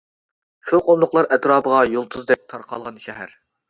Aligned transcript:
شۇ 0.69 0.79
قۇملۇقلار 0.87 1.31
ئەتراپىغا 1.37 1.85
يۇلتۇزدەك 1.93 2.45
تارقالغان 2.53 3.03
شەھەر. 3.09 3.43